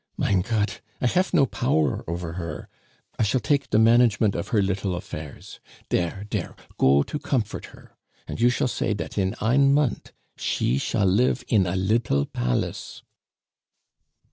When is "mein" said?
0.17-0.41